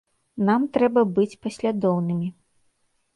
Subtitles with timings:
[0.47, 2.27] Нам трэба быць паслядоўнымі.